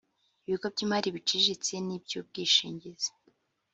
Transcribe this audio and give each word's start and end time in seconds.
ibigo 0.47 0.67
by’imari 0.73 1.07
biciriritse 1.15 1.73
n’iby’ubwishingizi 1.85 3.09